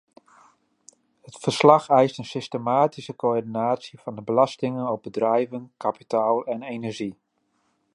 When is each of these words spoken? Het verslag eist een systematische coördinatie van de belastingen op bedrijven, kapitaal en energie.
Het 1.21 1.37
verslag 1.37 1.89
eist 1.89 2.17
een 2.17 2.25
systematische 2.25 3.15
coördinatie 3.15 3.99
van 3.99 4.15
de 4.15 4.21
belastingen 4.21 4.89
op 4.91 5.03
bedrijven, 5.03 5.71
kapitaal 5.77 6.43
en 6.45 6.61
energie. 6.63 7.17